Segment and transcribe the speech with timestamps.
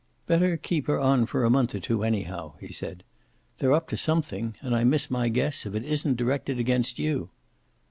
[0.25, 3.03] "Better keep her on for a month or two, anyhow," he said.
[3.59, 7.29] "They're up to something, and I miss my guess if it isn't directed against you."